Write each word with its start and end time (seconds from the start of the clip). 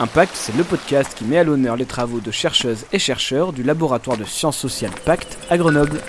Impact, 0.00 0.34
c'est 0.34 0.56
le 0.56 0.64
podcast 0.64 1.14
qui 1.14 1.24
met 1.24 1.38
à 1.38 1.44
l'honneur 1.44 1.76
les 1.76 1.86
travaux 1.86 2.18
de 2.18 2.32
chercheuses 2.32 2.84
et 2.92 2.98
chercheurs 2.98 3.52
du 3.52 3.62
laboratoire 3.62 4.16
de 4.16 4.24
sciences 4.24 4.58
sociales 4.58 4.90
Pacte 5.04 5.38
à 5.48 5.56
Grenoble. 5.56 6.00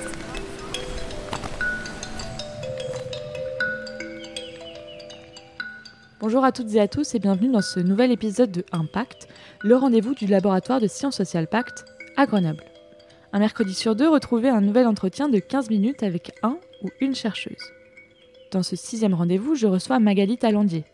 Bonjour 6.20 6.44
à 6.44 6.52
toutes 6.52 6.74
et 6.74 6.80
à 6.80 6.88
tous 6.88 7.14
et 7.14 7.20
bienvenue 7.20 7.52
dans 7.52 7.62
ce 7.62 7.80
nouvel 7.80 8.12
épisode 8.12 8.52
de 8.52 8.66
Impact, 8.72 9.28
le 9.62 9.76
rendez-vous 9.76 10.16
du 10.16 10.26
laboratoire 10.26 10.82
de 10.82 10.88
sciences 10.88 11.18
sociales 11.18 11.48
Pacte 11.48 11.86
à 12.18 12.26
Grenoble. 12.26 12.64
Un 13.34 13.40
mercredi 13.40 13.76
sur 13.76 13.96
deux, 13.96 14.10
retrouvez 14.10 14.50
un 14.50 14.62
nouvel 14.62 14.88
entretien 14.88 15.30
de 15.30 15.38
15 15.38 15.70
minutes 15.70 16.02
avec 16.02 16.32
un 16.42 16.58
ou 16.82 16.90
une 17.02 17.14
chercheuse. 17.14 17.72
Dans 18.52 18.64
ce 18.64 18.76
sixième 18.76 19.14
rendez-vous, 19.14 19.54
je 19.54 19.68
reçois 19.68 20.00
Magali 20.00 20.40
Talandier. 20.40 20.86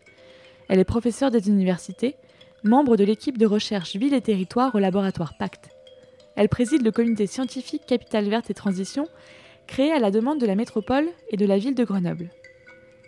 Elle 0.68 0.78
est 0.78 0.84
professeure 0.84 1.30
des 1.30 1.48
universités 1.48 2.16
membre 2.64 2.96
de 2.96 3.04
l'équipe 3.04 3.38
de 3.38 3.46
recherche 3.46 3.96
Ville 3.96 4.14
et 4.14 4.20
Territoire 4.20 4.74
au 4.74 4.78
laboratoire 4.78 5.36
Pacte. 5.36 5.70
Elle 6.36 6.48
préside 6.48 6.82
le 6.82 6.92
comité 6.92 7.26
scientifique 7.26 7.86
Capital 7.86 8.28
Verte 8.28 8.50
et 8.50 8.54
Transition, 8.54 9.08
créé 9.66 9.92
à 9.92 9.98
la 9.98 10.10
demande 10.10 10.40
de 10.40 10.46
la 10.46 10.54
métropole 10.54 11.06
et 11.30 11.36
de 11.36 11.44
la 11.44 11.58
ville 11.58 11.74
de 11.74 11.84
Grenoble. 11.84 12.30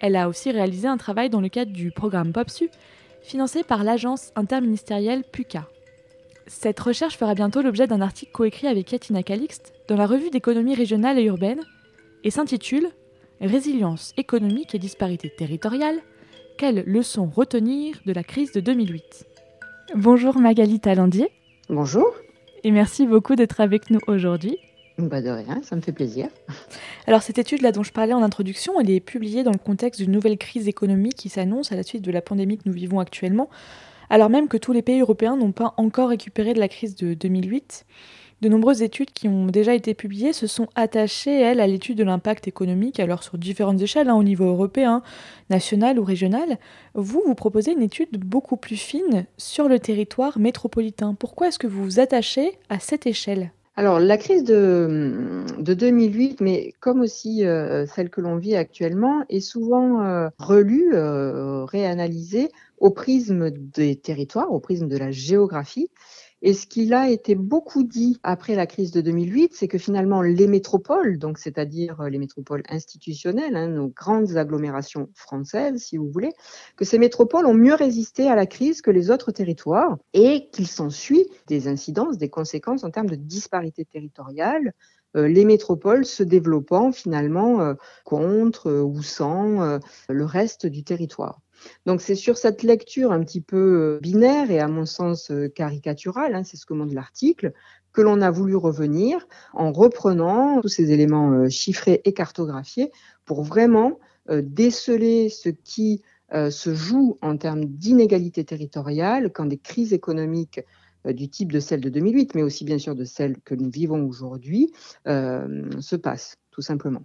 Elle 0.01 0.17
a 0.17 0.29
aussi 0.29 0.51
réalisé 0.51 0.89
un 0.89 0.97
travail 0.97 1.31
dans 1.31 1.41
le 1.41 1.49
cadre 1.49 1.73
du 1.73 1.93
programme 1.93 2.33
POPSU, 2.33 2.69
financé 3.23 3.63
par 3.63 3.85
l'agence 3.85 4.33
interministérielle 4.35 5.25
PUCA. 5.25 5.69
Cette 6.47 6.81
recherche 6.81 7.17
fera 7.17 7.35
bientôt 7.35 7.63
l'objet 7.63 7.87
d'un 7.87 8.03
article 8.03 8.33
coécrit 8.33 8.67
avec 8.67 8.87
Katina 8.87 9.23
Calixte 9.23 9.73
dans 9.89 9.97
la 9.97 10.07
revue 10.07 10.31
d'économie 10.31 10.75
régionale 10.75 11.19
et 11.19 11.25
urbaine 11.25 11.63
et 12.23 12.31
s'intitule 12.31 12.89
Résilience 13.41 14.13
économique 14.17 14.75
et 14.75 14.79
disparité 14.79 15.31
territoriale, 15.31 16.01
quelles 16.57 16.85
leçons 16.87 17.27
retenir 17.27 18.01
de 18.07 18.13
la 18.13 18.23
crise 18.23 18.53
de 18.53 18.61
2008 18.61 19.27
Bonjour 19.93 20.39
Magali 20.39 20.81
Talandier. 20.81 21.29
Bonjour. 21.69 22.07
Et 22.65 22.71
merci 22.71 23.07
beaucoup 23.07 23.37
d'être 23.37 23.61
avec 23.61 23.91
nous 23.91 24.01
aujourd'hui. 24.07 24.57
Bah 24.97 25.21
de 25.21 25.29
rien, 25.29 25.61
ça 25.63 25.77
me 25.77 25.83
fait 25.83 25.93
plaisir. 25.93 26.29
Alors 27.07 27.23
cette 27.23 27.39
étude 27.39 27.61
là 27.61 27.71
dont 27.71 27.83
je 27.83 27.93
parlais 27.93 28.15
en 28.15 28.23
introduction, 28.23 28.81
elle 28.81 28.91
est 28.91 29.01
publiée 29.01 29.43
dans 29.43 29.53
le 29.53 29.59
contexte 29.59 30.01
d'une 30.01 30.13
nouvelle 30.13 30.39
crise 30.39 30.69
économique 30.69 31.17
qui 31.17 31.29
s'annonce 31.29 31.71
à 31.71 31.77
la 31.77 31.83
suite 31.83 32.03
de 32.03 32.11
la 32.11 32.23
pandémie 32.23 32.57
que 32.57 32.63
nous 32.67 32.73
vivons 32.73 32.99
actuellement, 32.99 33.51
alors 34.09 34.31
même 34.31 34.49
que 34.49 34.57
tous 34.57 34.73
les 34.73 34.83
pays 34.83 35.01
européens 35.01 35.37
n'ont 35.37 35.53
pas 35.53 35.75
encore 35.77 36.09
récupéré 36.09 36.55
de 36.55 36.61
la 36.61 36.69
crise 36.69 36.97
de 36.97 37.15
2008. 37.15 37.85
De 38.41 38.49
nombreuses 38.49 38.83
études 38.83 39.11
qui 39.11 39.29
ont 39.29 39.47
déjà 39.47 39.75
été 39.75 39.95
publiées 39.95 40.33
se 40.33 40.47
sont 40.47 40.69
attachées, 40.75 41.41
elles, 41.41 41.61
à 41.61 41.67
l'étude 41.67 41.99
de 41.99 42.05
l'impact 42.05 42.49
économique, 42.49 43.01
alors 43.01 43.23
sur 43.23 43.39
différentes 43.39 43.81
échelles, 43.81 44.09
hein, 44.09 44.17
au 44.17 44.23
niveau 44.23 44.47
européen, 44.47 45.03
national 45.51 45.99
ou 45.99 46.05
régional. 46.05 46.59
Vous, 46.95 47.23
vous 47.27 47.35
proposez 47.35 47.73
une 47.73 47.83
étude 47.83 48.19
beaucoup 48.19 48.57
plus 48.57 48.77
fine 48.77 49.27
sur 49.39 49.69
le 49.69 49.79
territoire 49.79 50.39
métropolitain. 50.39 51.15
Pourquoi 51.15 51.49
est-ce 51.49 51.59
que 51.59 51.67
vous 51.67 51.85
vous 51.85 52.01
attachez 52.01 52.59
à 52.69 52.79
cette 52.79 53.07
échelle? 53.07 53.53
Alors, 53.77 53.99
la 53.99 54.17
crise 54.17 54.45
de, 54.45 55.43
de 55.59 55.75
2008, 55.75 56.41
mais 56.41 56.73
comme 56.79 57.01
aussi 57.01 57.45
euh, 57.45 57.87
celle 57.87 58.09
que 58.09 58.21
l'on 58.21 58.37
vit 58.37 58.55
actuellement, 58.55 59.25
est 59.29 59.41
souvent 59.41 60.01
euh, 60.03 60.29
relue, 60.39 60.95
euh, 60.95 61.65
réanalysée 61.65 62.51
au 62.79 62.91
prisme 62.91 63.51
des 63.51 63.97
territoires, 63.97 64.53
au 64.53 64.61
prisme 64.61 64.87
de 64.87 64.97
la 64.97 65.11
géographie. 65.11 65.89
Et 66.47 66.53
ce 66.53 66.67
qu'il 66.67 66.93
a 66.93 67.09
été 67.09 67.35
beaucoup 67.35 67.85
dit 67.85 68.21
après 68.23 68.55
la 68.55 68.67
crise 68.67 68.91
de 68.91 69.01
2008, 69.01 69.55
c'est 69.55 69.67
que 69.67 69.79
finalement 69.79 70.21
les 70.21 70.47
métropoles, 70.47 71.17
donc 71.19 71.39
c'est-à-dire 71.39 72.03
euh, 72.03 72.11
les 72.11 72.19
métropoles 72.19 72.63
institutionnelles, 72.69 73.57
hein, 73.57 73.69
nos 73.69 73.89
grandes 73.89 74.37
agglomérations 74.37 75.09
françaises, 75.15 75.85
si 75.85 75.97
vous 75.97 76.11
voulez, 76.11 76.33
que 76.77 76.85
ces 76.85 76.99
métropoles 76.99 77.47
ont 77.47 77.55
mieux 77.55 77.73
résisté 77.73 78.29
à 78.29 78.35
la 78.35 78.45
crise 78.45 78.83
que 78.83 78.91
les 78.91 79.11
autres 79.11 79.33
territoires 79.33 79.97
et 80.13 80.51
qu'il 80.51 80.67
s'ensuit 80.67 81.25
des 81.47 81.67
incidences, 81.67 82.19
des 82.19 82.29
conséquences 82.29 82.85
en 82.85 82.91
termes 82.91 83.09
de 83.09 83.17
disparité 83.17 83.87
territoriale, 83.87 84.75
euh, 85.17 85.27
les 85.27 85.47
métropoles 85.47 86.05
se 86.05 86.23
développant 86.23 86.93
finalement 86.93 87.63
euh, 87.63 87.73
contre 88.05 88.71
ou 88.71 89.03
sans 89.03 89.81
le 90.11 90.25
reste 90.27 90.67
du 90.67 90.85
territoire. 90.85 91.41
Donc 91.87 92.01
c'est 92.01 92.15
sur 92.15 92.37
cette 92.37 92.63
lecture 92.63 93.13
un 93.13 93.23
petit 93.23 93.41
peu 93.41 93.57
euh, 93.97 93.99
binaire 94.01 94.51
et 94.51 94.61
à 94.61 94.69
mon 94.69 94.87
sens 94.87 95.31
euh, 95.31 95.49
caricaturale, 95.49 96.35
hein, 96.35 96.45
c'est 96.45 96.57
ce 96.57 96.67
que 96.67 96.75
montre 96.75 96.95
l'article, 96.95 97.53
que 97.93 98.01
l'on 98.01 98.21
a 98.21 98.31
voulu 98.31 98.57
revenir 98.57 99.27
en 99.53 99.73
reprenant 99.73 100.61
tous 100.61 100.69
ces 100.69 100.91
éléments 100.91 101.33
euh, 101.33 101.49
chiffrés 101.49 102.01
et 102.05 102.13
cartographiés 102.13 102.91
pour 103.25 103.43
vraiment 103.43 103.99
déceler 104.31 105.29
ce 105.29 105.51
qui 105.51 106.01
se 106.33 106.75
joue 106.75 107.19
en 107.21 107.37
termes 107.37 107.67
d'inégalité 107.67 108.43
territoriale 108.43 109.31
quand 109.31 109.45
des 109.45 109.59
crises 109.59 109.93
économiques 109.93 110.63
du 111.05 111.29
type 111.29 111.53
de 111.53 111.61
celle 111.61 111.83
de 111.83 111.91
2008, 111.91 112.35
mais 112.35 112.43
aussi 112.43 112.65
bien 112.65 112.79
sûr 112.79 112.95
de 112.95 113.05
celle 113.05 113.37
que 113.43 113.55
nous 113.55 113.69
vivons 113.69 114.07
aujourd'hui, 114.09 114.73
se 115.05 115.97
passent, 115.97 116.39
tout 116.51 116.63
simplement. 116.63 117.05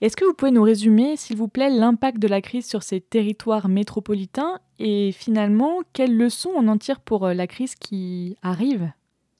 Est-ce 0.00 0.16
que 0.16 0.24
vous 0.24 0.34
pouvez 0.34 0.50
nous 0.50 0.62
résumer, 0.62 1.16
s'il 1.16 1.36
vous 1.36 1.48
plaît, 1.48 1.70
l'impact 1.70 2.18
de 2.18 2.28
la 2.28 2.40
crise 2.40 2.66
sur 2.66 2.82
ces 2.82 3.00
territoires 3.00 3.68
métropolitains 3.68 4.58
et 4.78 5.12
finalement, 5.12 5.80
quelles 5.92 6.16
leçons 6.16 6.50
on 6.54 6.68
en 6.68 6.78
tire 6.78 7.00
pour 7.00 7.26
euh, 7.26 7.34
la 7.34 7.46
crise 7.46 7.74
qui 7.74 8.36
arrive? 8.42 8.90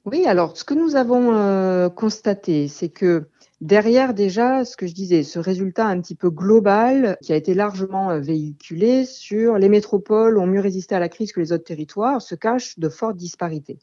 Oui, 0.05 0.25
alors 0.25 0.55
ce 0.55 0.63
que 0.63 0.73
nous 0.73 0.95
avons 0.95 1.33
euh, 1.33 1.89
constaté, 1.89 2.67
c'est 2.67 2.89
que 2.89 3.27
derrière 3.59 4.13
déjà, 4.13 4.63
ce 4.63 4.77
que 4.77 4.87
je 4.87 4.93
disais, 4.93 5.23
ce 5.23 5.39
résultat 5.39 5.87
un 5.87 5.99
petit 5.99 6.15
peu 6.15 6.29
global 6.29 7.17
qui 7.21 7.33
a 7.33 7.35
été 7.35 7.53
largement 7.53 8.11
euh, 8.11 8.19
véhiculé 8.19 9.03
sur 9.05 9.57
les 9.57 9.67
métropoles 9.67 10.37
ont 10.37 10.47
mieux 10.47 10.61
résisté 10.61 10.95
à 10.95 10.99
la 10.99 11.09
crise 11.09 11.31
que 11.31 11.39
les 11.39 11.51
autres 11.51 11.63
territoires, 11.63 12.21
se 12.21 12.35
cache 12.35 12.79
de 12.79 12.87
fortes 12.87 13.17
disparités. 13.17 13.79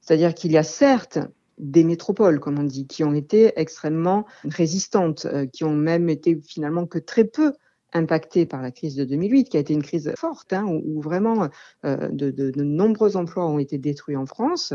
C'est-à-dire 0.00 0.34
qu'il 0.34 0.52
y 0.52 0.56
a 0.56 0.62
certes 0.62 1.18
des 1.58 1.84
métropoles, 1.84 2.40
comme 2.40 2.58
on 2.58 2.64
dit, 2.64 2.86
qui 2.86 3.04
ont 3.04 3.14
été 3.14 3.52
extrêmement 3.56 4.26
résistantes, 4.44 5.26
euh, 5.26 5.46
qui 5.46 5.64
ont 5.64 5.74
même 5.74 6.08
été 6.08 6.40
finalement 6.40 6.86
que 6.86 6.98
très 6.98 7.24
peu 7.24 7.52
impactées 7.92 8.46
par 8.46 8.62
la 8.62 8.70
crise 8.70 8.94
de 8.96 9.04
2008, 9.04 9.48
qui 9.48 9.56
a 9.56 9.60
été 9.60 9.72
une 9.72 9.82
crise 9.82 10.12
forte, 10.16 10.52
hein, 10.52 10.64
où, 10.66 11.00
vraiment 11.00 11.48
euh, 11.84 12.08
de, 12.10 12.52
nombreux 12.62 13.16
emplois 13.16 13.46
ont 13.46 13.58
été 13.58 13.78
détruits 13.78 14.16
en 14.16 14.26
France. 14.26 14.74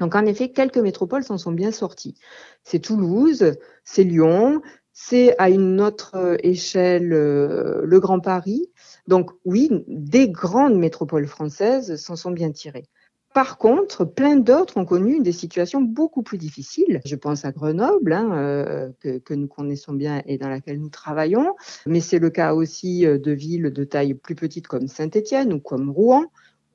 Donc 0.00 0.16
en 0.16 0.26
effet, 0.26 0.50
quelques 0.50 0.78
métropoles 0.78 1.22
s'en 1.22 1.38
sont 1.38 1.52
bien 1.52 1.70
sorties. 1.70 2.16
C'est 2.64 2.80
Toulouse, 2.80 3.54
c'est 3.84 4.02
Lyon, 4.02 4.60
c'est 4.92 5.38
à 5.38 5.50
une 5.50 5.80
autre 5.80 6.36
échelle 6.42 7.12
euh, 7.12 7.82
le 7.84 8.00
Grand 8.00 8.18
Paris. 8.18 8.66
Donc 9.06 9.30
oui, 9.44 9.70
des 9.86 10.28
grandes 10.28 10.76
métropoles 10.76 11.26
françaises 11.26 11.96
s'en 11.96 12.16
sont 12.16 12.32
bien 12.32 12.50
tirées. 12.50 12.88
Par 13.34 13.58
contre, 13.58 14.04
plein 14.04 14.36
d'autres 14.36 14.76
ont 14.76 14.84
connu 14.84 15.20
des 15.20 15.32
situations 15.32 15.82
beaucoup 15.82 16.22
plus 16.22 16.38
difficiles. 16.38 17.00
Je 17.04 17.16
pense 17.16 17.44
à 17.44 17.50
Grenoble, 17.50 18.12
hein, 18.12 18.30
euh, 18.32 18.90
que, 19.00 19.34
nous 19.34 19.48
connaissons 19.48 19.92
bien 19.92 20.22
et 20.26 20.38
dans 20.38 20.48
laquelle 20.48 20.80
nous 20.80 20.88
travaillons, 20.88 21.56
mais 21.84 21.98
c'est 21.98 22.20
le 22.20 22.30
cas 22.30 22.54
aussi 22.54 23.04
euh, 23.04 23.18
de 23.18 23.32
villes 23.32 23.72
de 23.72 23.82
taille 23.82 24.14
plus 24.14 24.36
petite 24.36 24.68
comme 24.68 24.86
Saint-Étienne 24.86 25.52
ou 25.52 25.58
comme 25.58 25.90
Rouen, 25.90 26.26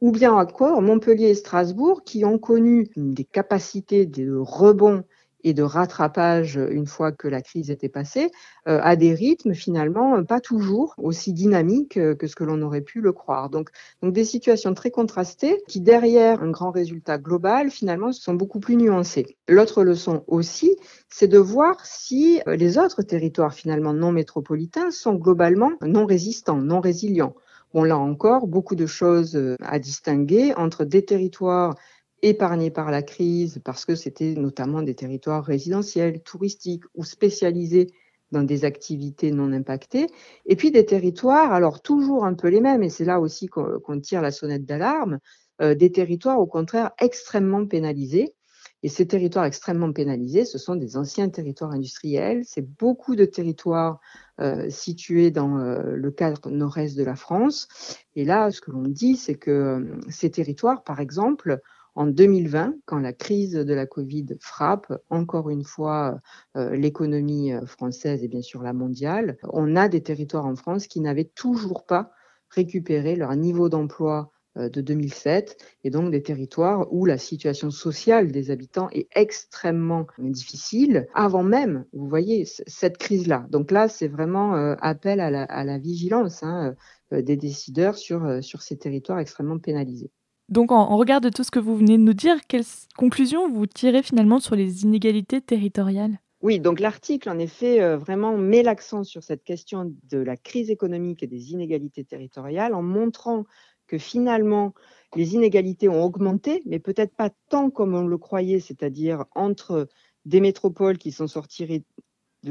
ou 0.02 0.12
bien 0.12 0.34
encore 0.34 0.82
Montpellier 0.82 1.30
et 1.30 1.36
Strasbourg, 1.36 2.04
qui 2.04 2.26
ont 2.26 2.38
connu 2.38 2.90
des 2.98 3.24
capacités 3.24 4.06
de 4.06 4.36
rebond 4.36 5.06
et 5.44 5.54
de 5.54 5.64
rattrapage 5.64 6.60
une 6.72 6.86
fois 6.86 7.12
que 7.12 7.28
la 7.28 7.42
crise 7.42 7.72
était 7.72 7.90
passée, 7.90 8.32
euh, 8.68 8.80
à 8.84 8.96
des 8.96 9.14
rythmes 9.14 9.54
finalement 9.54 10.24
pas 10.24 10.42
toujours 10.42 10.94
aussi 10.98 11.34
dynamiques 11.34 11.98
euh, 11.98 12.16
que 12.16 12.28
ce 12.28 12.36
que 12.36 12.44
l'on 12.44 12.62
aurait 12.62 12.82
pu 12.82 13.02
le 13.02 13.14
croire. 13.14 13.50
Donc, 13.50 13.70
donc 14.02 14.14
des 14.14 14.26
situations 14.26 14.74
très 14.74 14.92
contrastées 14.92 15.62
qui, 15.68 15.82
derrière 15.82 16.44
un 16.44 16.52
grand 16.52 16.72
résultat 16.72 17.18
global, 17.18 17.72
finalement, 17.72 18.12
sont 18.12 18.34
beaucoup 18.34 18.60
plus 18.60 18.76
nuancées. 18.76 19.38
L'autre 19.48 19.84
leçon 19.84 20.24
aussi, 20.28 20.76
c'est 21.10 21.28
de 21.28 21.38
voir 21.38 21.86
si 21.86 22.42
euh, 22.48 22.56
les 22.56 22.78
autres 22.78 23.02
territoires 23.02 23.54
finalement 23.54 23.94
non 23.94 24.12
métropolitains 24.12 24.92
sont 24.92 25.16
globalement 25.16 25.72
non 25.82 26.06
résistants, 26.06 26.58
non 26.58 26.82
résilients. 26.82 27.36
Bon, 27.74 27.84
là 27.84 28.00
encore, 28.00 28.48
beaucoup 28.48 28.76
de 28.76 28.88
choses 28.88 29.40
à 29.62 29.78
distinguer 29.78 30.56
entre 30.56 30.86
des 30.86 31.06
territoires 31.06 31.76
épargnés 32.22 32.72
par 32.72 32.92
la 32.92 33.02
crise 33.02 33.62
parce 33.64 33.86
que 33.86 33.96
c'était 33.96 34.34
notamment 34.34 34.82
des 34.82 34.96
territoires 34.96 35.44
résidentiels, 35.44 36.22
touristiques 36.22 36.84
ou 36.96 37.04
spécialisés 37.04 37.92
dans 38.32 38.44
des 38.44 38.66
activités 38.66 39.32
non 39.32 39.52
impactées, 39.52 40.08
et 40.46 40.56
puis 40.56 40.72
des 40.72 40.86
territoires, 40.86 41.52
alors 41.52 41.82
toujours 41.82 42.26
un 42.26 42.36
peu 42.36 42.48
les 42.48 42.62
mêmes, 42.62 42.84
et 42.84 42.90
c'est 42.90 43.06
là 43.06 43.20
aussi 43.20 43.48
qu'on 43.48 44.00
tire 44.00 44.22
la 44.22 44.32
sonnette 44.32 44.66
d'alarme, 44.66 45.20
euh, 45.62 45.76
des 45.76 45.92
territoires 45.92 46.40
au 46.40 46.46
contraire 46.46 46.92
extrêmement 47.00 47.66
pénalisés. 47.66 48.34
Et 48.82 48.88
ces 48.88 49.06
territoires 49.06 49.44
extrêmement 49.44 49.92
pénalisés, 49.92 50.46
ce 50.46 50.58
sont 50.58 50.76
des 50.76 50.96
anciens 50.96 51.28
territoires 51.28 51.72
industriels, 51.72 52.44
c'est 52.46 52.62
beaucoup 52.62 53.18
de 53.18 53.26
territoires 53.26 54.00
euh, 54.40 54.70
situés 54.70 55.32
dans 55.32 55.58
euh, 55.58 55.96
le 55.96 56.12
cadre 56.12 56.50
nord-est 56.50 56.98
de 56.98 57.04
la 57.04 57.18
France. 57.18 57.68
Et 58.16 58.24
là, 58.24 58.52
ce 58.52 58.62
que 58.62 58.72
l'on 58.72 58.88
dit, 58.88 59.18
c'est 59.18 59.36
que 59.36 60.00
ces 60.08 60.32
territoires, 60.32 60.84
par 60.84 61.02
exemple, 61.02 61.60
en 62.00 62.08
2020, 62.08 62.76
quand 62.86 63.00
la 63.00 63.12
crise 63.12 63.52
de 63.52 63.74
la 63.74 63.86
Covid 63.86 64.28
frappe 64.40 64.94
encore 65.10 65.50
une 65.50 65.66
fois 65.66 66.22
euh, 66.56 66.74
l'économie 66.74 67.52
euh, 67.52 67.66
française 67.66 68.24
et 68.24 68.30
bien 68.30 68.42
sûr 68.42 68.64
la 68.64 68.72
mondiale, 68.72 69.36
on 69.44 69.76
a 69.76 69.90
des 69.90 70.02
territoires 70.02 70.46
en 70.46 70.56
France 70.56 70.88
qui 70.88 71.02
n'avaient 71.02 71.30
toujours 71.36 71.86
pas 71.86 72.14
récupéré 72.52 73.18
leur 73.18 73.36
niveau 73.36 73.68
d'emploi 73.68 74.32
de 74.56 74.82
2007, 74.82 75.58
et 75.84 75.90
donc 75.90 76.10
des 76.12 76.24
territoires 76.24 76.92
où 76.92 77.06
la 77.06 77.18
situation 77.18 77.70
sociale 77.70 78.32
des 78.32 78.50
habitants 78.50 78.90
est 78.92 79.08
extrêmement 79.14 80.08
difficile, 80.18 81.08
avant 81.14 81.44
même, 81.44 81.86
vous 81.94 82.10
voyez, 82.10 82.46
cette 82.46 82.98
crise-là. 82.98 83.46
Donc 83.52 83.72
là, 83.72 83.88
c'est 83.88 84.08
vraiment 84.08 84.56
appel 84.82 85.20
à 85.20 85.30
la, 85.30 85.78
vigilance 85.78 86.44
hein, 86.44 86.76
des 87.12 87.38
décideurs 87.38 87.98
sur 87.98 88.62
ces 88.62 88.78
territoires 88.78 89.20
extrêmement 89.20 89.60
pénalisés. 89.60 90.12
Donc, 90.50 90.72
en, 90.72 90.98
regard 90.98 91.22
de 91.22 91.30
tout 91.30 91.44
ce 91.44 91.52
que 91.52 91.60
vous 91.60 91.78
venez 91.78 91.98
de 91.98 92.04
nous 92.04 92.14
dire, 92.14 92.36
quelles 92.48 92.66
conclusions 92.98 93.52
vous 93.52 93.68
tirez 93.68 94.02
finalement 94.02 94.40
sur 94.40 94.56
les 94.56 94.84
inégalités 94.84 95.42
territoriales? 95.42 96.20
Oui, 96.42 96.60
donc 96.60 96.80
l'article, 96.80 97.30
en 97.30 97.38
effet, 97.38 97.82
euh, 97.82 97.98
vraiment 97.98 98.36
met 98.36 98.64
l'accent 98.64 99.04
sur 99.04 99.24
cette 99.24 99.44
question 99.44 99.94
de 100.10 100.18
la 100.18 100.38
crise 100.38 100.72
économique 100.72 101.22
et 101.22 101.28
des 101.28 101.52
inégalités 101.52 102.04
territoriales 102.04 102.74
en 102.74 102.82
montrant 102.82 103.44
que 103.86 103.98
finalement, 103.98 104.74
les 105.16 105.36
inégalités 105.36 105.90
ont 105.90 106.04
augmenté, 106.04 106.64
mais 106.66 106.80
peut-être 106.80 107.16
pas 107.16 107.30
tant 107.50 107.70
comme 107.70 107.94
on 107.94 108.08
le 108.08 108.18
croyait, 108.18 108.60
c'est-à-dire 108.60 109.26
entre 109.36 109.88
des 110.26 110.42
métropoles 110.42 110.98
qui 110.98 111.12
sont 111.12 111.28
sorties 111.28 111.84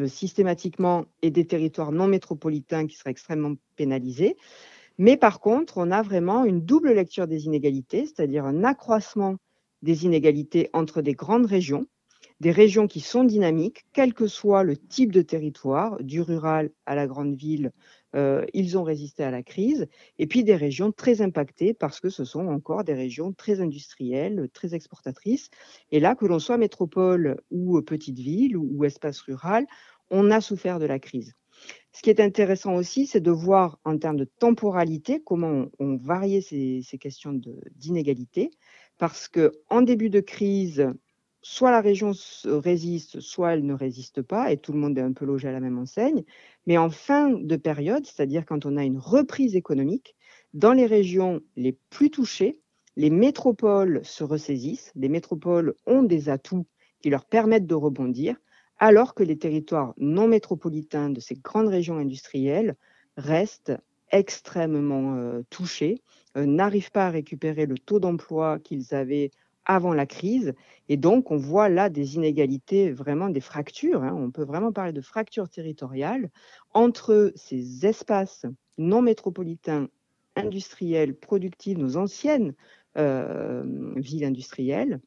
systématiquement 0.06 1.06
et 1.22 1.30
des 1.30 1.46
territoires 1.46 1.92
non 1.92 2.08
métropolitains 2.08 2.86
qui 2.86 2.96
seraient 2.96 3.10
extrêmement 3.10 3.54
pénalisés. 3.76 4.36
Mais 4.98 5.16
par 5.16 5.40
contre, 5.40 5.78
on 5.78 5.90
a 5.90 6.02
vraiment 6.02 6.44
une 6.44 6.60
double 6.60 6.92
lecture 6.92 7.28
des 7.28 7.46
inégalités, 7.46 8.06
c'est-à-dire 8.06 8.44
un 8.44 8.64
accroissement 8.64 9.36
des 9.82 10.04
inégalités 10.04 10.70
entre 10.72 11.02
des 11.02 11.14
grandes 11.14 11.46
régions, 11.46 11.86
des 12.40 12.50
régions 12.50 12.86
qui 12.86 13.00
sont 13.00 13.24
dynamiques, 13.24 13.84
quel 13.92 14.14
que 14.14 14.26
soit 14.26 14.62
le 14.62 14.76
type 14.76 15.12
de 15.12 15.22
territoire, 15.22 16.02
du 16.02 16.20
rural 16.20 16.70
à 16.86 16.94
la 16.94 17.06
grande 17.06 17.34
ville, 17.34 17.72
euh, 18.14 18.44
ils 18.54 18.78
ont 18.78 18.82
résisté 18.82 19.22
à 19.22 19.30
la 19.30 19.42
crise, 19.42 19.86
et 20.18 20.26
puis 20.26 20.44
des 20.44 20.56
régions 20.56 20.92
très 20.92 21.20
impactées 21.20 21.74
parce 21.74 22.00
que 22.00 22.10
ce 22.10 22.24
sont 22.24 22.46
encore 22.46 22.84
des 22.84 22.94
régions 22.94 23.32
très 23.32 23.60
industrielles, 23.60 24.48
très 24.52 24.74
exportatrices. 24.74 25.50
Et 25.92 26.00
là, 26.00 26.14
que 26.14 26.26
l'on 26.26 26.38
soit 26.38 26.58
métropole 26.58 27.40
ou 27.50 27.80
petite 27.82 28.18
ville 28.18 28.56
ou 28.56 28.84
espace 28.84 29.20
rural, 29.20 29.66
on 30.10 30.30
a 30.30 30.40
souffert 30.40 30.78
de 30.78 30.86
la 30.86 30.98
crise. 30.98 31.37
Ce 31.92 32.02
qui 32.02 32.10
est 32.10 32.20
intéressant 32.20 32.74
aussi, 32.76 33.06
c'est 33.06 33.20
de 33.20 33.30
voir 33.30 33.78
en 33.84 33.98
termes 33.98 34.18
de 34.18 34.24
temporalité 34.24 35.20
comment 35.24 35.66
on, 35.78 35.96
variait 35.96 36.40
ces, 36.40 36.98
questions 36.98 37.32
d'inégalité, 37.76 38.50
parce 38.98 39.28
que 39.28 39.52
en 39.68 39.82
début 39.82 40.10
de 40.10 40.20
crise, 40.20 40.86
soit 41.42 41.70
la 41.70 41.80
région 41.80 42.12
résiste, 42.44 43.20
soit 43.20 43.54
elle 43.54 43.66
ne 43.66 43.74
résiste 43.74 44.22
pas, 44.22 44.52
et 44.52 44.58
tout 44.58 44.72
le 44.72 44.78
monde 44.78 44.98
est 44.98 45.02
un 45.02 45.12
peu 45.12 45.24
logé 45.24 45.48
à 45.48 45.52
la 45.52 45.60
même 45.60 45.78
enseigne. 45.78 46.24
Mais 46.66 46.78
en 46.78 46.90
fin 46.90 47.30
de 47.30 47.56
période, 47.56 48.04
c'est-à-dire 48.06 48.44
quand 48.44 48.66
on 48.66 48.76
a 48.76 48.84
une 48.84 48.98
reprise 48.98 49.56
économique, 49.56 50.14
dans 50.54 50.72
les 50.72 50.86
régions 50.86 51.40
les 51.56 51.72
plus 51.90 52.10
touchées, 52.10 52.60
les 52.96 53.10
métropoles 53.10 54.00
se 54.04 54.24
ressaisissent, 54.24 54.92
les 54.94 55.08
métropoles 55.08 55.74
ont 55.86 56.02
des 56.02 56.28
atouts 56.28 56.66
qui 57.00 57.10
leur 57.10 57.24
permettent 57.24 57.66
de 57.66 57.74
rebondir, 57.74 58.36
alors 58.78 59.14
que 59.14 59.22
les 59.22 59.38
territoires 59.38 59.94
non 59.98 60.28
métropolitains 60.28 61.10
de 61.10 61.20
ces 61.20 61.34
grandes 61.34 61.68
régions 61.68 61.98
industrielles 61.98 62.76
restent 63.16 63.76
extrêmement 64.10 65.16
euh, 65.16 65.42
touchés, 65.50 66.00
euh, 66.36 66.46
n'arrivent 66.46 66.92
pas 66.92 67.06
à 67.06 67.10
récupérer 67.10 67.66
le 67.66 67.76
taux 67.76 68.00
d'emploi 68.00 68.58
qu'ils 68.58 68.94
avaient 68.94 69.30
avant 69.64 69.92
la 69.92 70.06
crise. 70.06 70.54
Et 70.88 70.96
donc, 70.96 71.30
on 71.30 71.36
voit 71.36 71.68
là 71.68 71.90
des 71.90 72.16
inégalités, 72.16 72.90
vraiment 72.90 73.28
des 73.28 73.40
fractures. 73.40 74.02
Hein. 74.02 74.14
on 74.16 74.30
peut 74.30 74.44
vraiment 74.44 74.72
parler 74.72 74.92
de 74.92 75.02
fractures 75.02 75.48
territoriales 75.48 76.30
entre 76.72 77.32
ces 77.36 77.84
espaces 77.86 78.46
non 78.78 79.02
métropolitains, 79.02 79.88
industriels, 80.36 81.14
productifs, 81.14 81.76
nos 81.76 81.96
anciennes 81.96 82.54
euh, 82.96 83.92
villes 83.96 84.24
industrielles, 84.24 85.00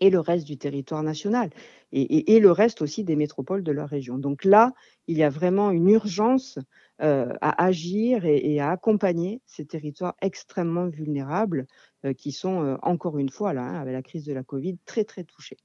et 0.00 0.10
le 0.10 0.20
reste 0.20 0.46
du 0.46 0.56
territoire 0.56 1.02
national, 1.02 1.50
et, 1.92 2.40
le 2.40 2.50
reste 2.50 2.82
aussi 2.82 3.04
des 3.04 3.16
métropoles 3.16 3.62
de 3.62 3.70
leur 3.70 3.88
région. 3.88 4.18
Donc 4.18 4.44
là, 4.44 4.72
il 5.06 5.16
y 5.16 5.22
a 5.22 5.28
vraiment 5.28 5.70
une 5.70 5.88
urgence 5.88 6.58
euh, 7.00 7.32
à 7.40 7.64
agir 7.64 8.24
et, 8.24 8.60
à 8.60 8.70
accompagner 8.70 9.40
ces 9.46 9.66
territoires 9.66 10.14
extrêmement 10.22 10.88
vulnérables 10.88 11.66
euh, 12.04 12.14
qui 12.14 12.32
sont, 12.32 12.62
euh, 12.62 12.76
encore 12.82 13.18
une 13.18 13.28
fois, 13.28 13.52
là, 13.52 13.62
hein, 13.62 13.80
avec 13.80 13.92
la 13.92 14.02
crise 14.02 14.24
de 14.24 14.32
la 14.32 14.42
Covid, 14.42 14.78
très, 14.86 15.04
très 15.04 15.24
touchés. 15.24 15.58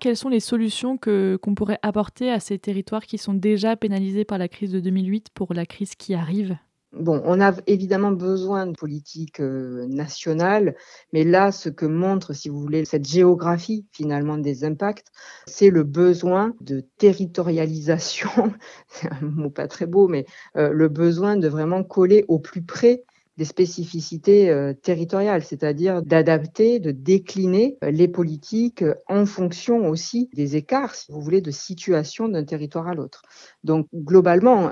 Quelles 0.00 0.16
sont 0.16 0.28
les 0.28 0.40
solutions 0.40 0.96
que, 0.96 1.36
qu'on 1.42 1.56
pourrait 1.56 1.80
apporter 1.82 2.30
à 2.30 2.38
ces 2.38 2.58
territoires 2.58 3.04
qui 3.04 3.18
sont 3.18 3.34
déjà 3.34 3.76
pénalisés 3.76 4.24
par 4.24 4.38
la 4.38 4.48
crise 4.48 4.70
de 4.70 4.78
2008 4.78 5.30
pour 5.34 5.54
la 5.54 5.66
crise 5.66 5.96
qui 5.96 6.14
arrive? 6.14 6.56
Bon, 6.92 7.20
on 7.26 7.38
a 7.42 7.52
évidemment 7.66 8.12
besoin 8.12 8.66
de 8.66 8.72
politique 8.72 9.40
euh, 9.40 9.86
nationale, 9.88 10.74
mais 11.12 11.22
là, 11.22 11.52
ce 11.52 11.68
que 11.68 11.84
montre, 11.84 12.32
si 12.32 12.48
vous 12.48 12.58
voulez, 12.58 12.86
cette 12.86 13.06
géographie 13.06 13.86
finalement 13.92 14.38
des 14.38 14.64
impacts, 14.64 15.08
c'est 15.46 15.68
le 15.68 15.84
besoin 15.84 16.54
de 16.62 16.80
territorialisation, 16.96 18.30
c'est 18.88 19.12
un 19.12 19.20
mot 19.20 19.50
pas 19.50 19.68
très 19.68 19.84
beau, 19.84 20.08
mais 20.08 20.24
euh, 20.56 20.70
le 20.70 20.88
besoin 20.88 21.36
de 21.36 21.46
vraiment 21.46 21.84
coller 21.84 22.24
au 22.26 22.38
plus 22.38 22.62
près 22.62 23.04
des 23.38 23.44
spécificités 23.44 24.50
euh, 24.50 24.74
territoriales, 24.74 25.44
c'est-à-dire 25.44 26.02
d'adapter, 26.02 26.80
de 26.80 26.90
décliner 26.90 27.78
euh, 27.84 27.92
les 27.92 28.08
politiques 28.08 28.82
euh, 28.82 28.96
en 29.06 29.26
fonction 29.26 29.88
aussi 29.88 30.28
des 30.34 30.56
écarts, 30.56 30.96
si 30.96 31.12
vous 31.12 31.20
voulez, 31.20 31.40
de 31.40 31.52
situation 31.52 32.28
d'un 32.28 32.42
territoire 32.42 32.88
à 32.88 32.94
l'autre. 32.94 33.22
Donc 33.62 33.86
globalement, 33.94 34.70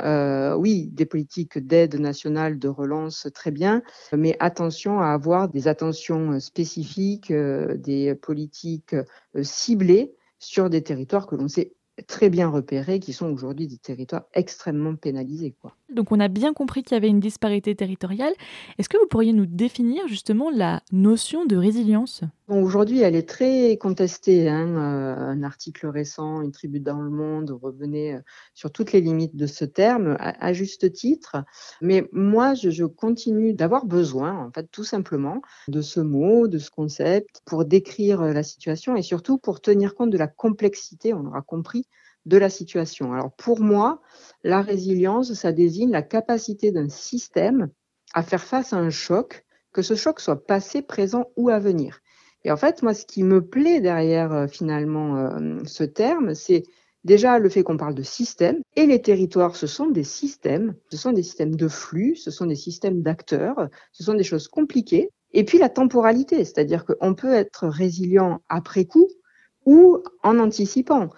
oui, 0.56 0.88
des 0.92 1.06
politiques 1.06 1.58
d'aide 1.58 1.94
nationale, 2.00 2.58
de 2.58 2.68
relance, 2.68 3.28
très 3.32 3.52
bien, 3.52 3.82
mais 4.12 4.36
attention 4.40 5.00
à 5.00 5.08
avoir 5.08 5.48
des 5.48 5.68
attentions 5.68 6.40
spécifiques, 6.40 7.32
des 7.32 8.14
politiques 8.14 8.96
ciblées 9.42 10.14
sur 10.38 10.70
des 10.70 10.82
territoires 10.82 11.26
que 11.26 11.36
l'on 11.36 11.48
sait 11.48 11.72
très 12.06 12.30
bien 12.30 12.48
repérés, 12.48 13.00
qui 13.00 13.12
sont 13.12 13.30
aujourd'hui 13.30 13.66
des 13.66 13.78
territoires 13.78 14.24
extrêmement 14.34 14.96
pénalisés. 14.96 15.54
Quoi. 15.60 15.74
Donc 15.88 16.10
on 16.10 16.18
a 16.18 16.28
bien 16.28 16.52
compris 16.52 16.82
qu'il 16.82 16.94
y 16.94 16.96
avait 16.96 17.08
une 17.08 17.20
disparité 17.20 17.74
territoriale. 17.74 18.32
Est-ce 18.78 18.88
que 18.88 18.98
vous 18.98 19.06
pourriez 19.06 19.32
nous 19.32 19.46
définir 19.46 20.08
justement 20.08 20.50
la 20.50 20.82
notion 20.90 21.46
de 21.46 21.56
résilience? 21.56 22.22
Aujourd'hui, 22.48 23.00
elle 23.00 23.14
est 23.16 23.28
très 23.28 23.76
contestée. 23.76 24.48
Hein. 24.48 24.68
Euh, 24.76 25.16
un 25.16 25.42
article 25.42 25.86
récent, 25.86 26.42
une 26.42 26.52
tribu 26.52 26.80
dans 26.80 27.00
le 27.00 27.10
monde, 27.10 27.56
revenait 27.62 28.14
euh, 28.14 28.20
sur 28.54 28.72
toutes 28.72 28.92
les 28.92 29.00
limites 29.00 29.36
de 29.36 29.46
ce 29.46 29.64
terme, 29.64 30.16
à, 30.18 30.52
juste 30.52 30.92
titre. 30.92 31.36
Mais 31.80 32.08
moi, 32.12 32.54
je, 32.54 32.84
continue 32.84 33.52
d'avoir 33.52 33.84
besoin, 33.86 34.46
en 34.46 34.50
fait, 34.50 34.68
tout 34.70 34.84
simplement, 34.84 35.40
de 35.68 35.82
ce 35.82 36.00
mot, 36.00 36.48
de 36.48 36.58
ce 36.58 36.70
concept, 36.70 37.42
pour 37.44 37.64
décrire 37.64 38.22
la 38.22 38.42
situation 38.42 38.96
et 38.96 39.02
surtout 39.02 39.38
pour 39.38 39.60
tenir 39.60 39.94
compte 39.94 40.10
de 40.10 40.18
la 40.18 40.28
complexité, 40.28 41.14
on 41.14 41.26
aura 41.26 41.42
compris, 41.42 41.86
de 42.26 42.36
la 42.36 42.50
situation. 42.50 43.12
Alors 43.12 43.32
pour 43.32 43.60
moi, 43.60 44.02
la 44.44 44.60
résilience, 44.60 45.32
ça 45.32 45.52
désigne 45.52 45.90
la 45.90 46.02
capacité 46.02 46.72
d'un 46.72 46.88
système 46.88 47.70
à 48.14 48.22
faire 48.22 48.42
face 48.42 48.72
à 48.72 48.76
un 48.76 48.90
choc, 48.90 49.44
que 49.72 49.82
ce 49.82 49.94
choc 49.94 50.20
soit 50.20 50.46
passé, 50.46 50.82
présent 50.82 51.30
ou 51.36 51.48
à 51.48 51.58
venir. 51.58 52.00
Et 52.44 52.50
en 52.50 52.56
fait, 52.56 52.82
moi, 52.82 52.94
ce 52.94 53.06
qui 53.06 53.22
me 53.24 53.44
plaît 53.44 53.80
derrière 53.80 54.32
euh, 54.32 54.46
finalement 54.46 55.16
euh, 55.16 55.58
ce 55.64 55.82
terme, 55.82 56.34
c'est 56.34 56.62
déjà 57.04 57.38
le 57.38 57.48
fait 57.48 57.62
qu'on 57.62 57.76
parle 57.76 57.94
de 57.94 58.02
système. 58.02 58.60
Et 58.76 58.86
les 58.86 59.02
territoires, 59.02 59.56
ce 59.56 59.66
sont 59.66 59.88
des 59.88 60.04
systèmes, 60.04 60.74
ce 60.90 60.96
sont 60.96 61.12
des 61.12 61.22
systèmes 61.22 61.56
de 61.56 61.68
flux, 61.68 62.16
ce 62.16 62.30
sont 62.30 62.46
des 62.46 62.56
systèmes 62.56 63.02
d'acteurs, 63.02 63.68
ce 63.92 64.04
sont 64.04 64.14
des 64.14 64.24
choses 64.24 64.48
compliquées. 64.48 65.10
Et 65.32 65.44
puis 65.44 65.58
la 65.58 65.68
temporalité, 65.68 66.44
c'est-à-dire 66.44 66.84
qu'on 66.84 67.14
peut 67.14 67.34
être 67.34 67.68
résilient 67.68 68.40
après 68.48 68.84
coup 68.84 69.08
ou 69.64 69.98
en 70.22 70.38
anticipant. 70.38 71.10